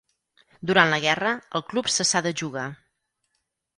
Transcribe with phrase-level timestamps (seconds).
[0.69, 2.67] Durant la guerra, el club cessà de jugar.